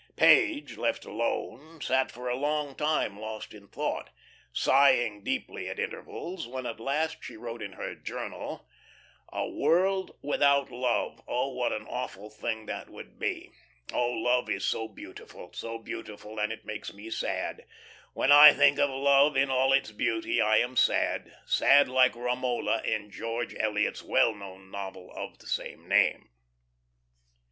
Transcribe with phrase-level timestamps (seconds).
[0.15, 4.09] Page, left alone, sat for a long time lost in thought,
[4.51, 8.67] sighing deeply at intervals, then at last she wrote in her journal:
[9.31, 13.51] "A world without Love oh, what an awful thing that would be.
[13.93, 17.65] Oh, love is so beautiful so beautiful, that it makes me sad.
[18.13, 22.81] When I think of love in all its beauty I am sad, sad like Romola
[22.81, 26.29] in George Eliot's well known novel of the same name."